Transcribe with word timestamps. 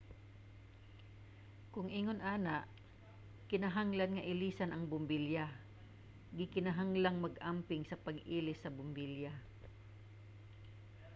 kon 1.73 1.87
ingon 1.99 2.19
ana 2.33 2.55
kinahanglan 3.49 4.11
nga 4.13 4.27
ilisan 4.31 4.71
ang 4.71 4.83
bombilya. 4.91 5.45
gikinahanglang 6.37 7.17
mag-amping 7.25 7.83
sa 7.87 8.01
pag-ilis 8.05 8.59
sa 8.61 8.73
bombilya 8.77 9.33